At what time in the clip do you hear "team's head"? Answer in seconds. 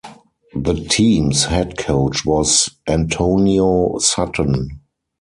0.73-1.77